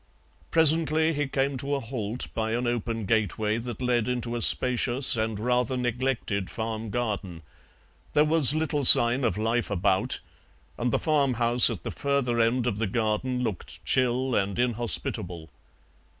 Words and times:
Presently 0.49 1.13
he 1.13 1.27
came 1.27 1.57
to 1.57 1.75
a 1.75 1.79
halt 1.79 2.29
by 2.33 2.53
an 2.53 2.65
open 2.65 3.05
gateway 3.05 3.59
that 3.59 3.83
led 3.83 4.07
into 4.07 4.35
a 4.35 4.41
spacious 4.41 5.15
and 5.15 5.39
rather 5.39 5.77
neglected 5.77 6.49
farm 6.49 6.89
garden; 6.89 7.43
there 8.13 8.25
was 8.25 8.55
little 8.55 8.83
sign 8.83 9.23
of 9.23 9.37
life 9.37 9.69
about, 9.69 10.19
and 10.75 10.91
the 10.91 10.97
farm 10.97 11.35
house 11.35 11.69
at 11.69 11.83
the 11.83 11.91
further 11.91 12.39
end 12.39 12.65
of 12.65 12.79
the 12.79 12.87
garden 12.87 13.43
looked 13.43 13.85
chill 13.85 14.33
and 14.33 14.57
inhospitable. 14.57 15.51